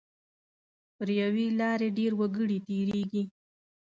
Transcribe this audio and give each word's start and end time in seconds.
پر 0.95 1.09
یوې 1.21 1.45
لارې 1.59 1.87
ډېر 1.97 2.11
وګړي 2.19 2.57
تېریږي. 2.67 3.23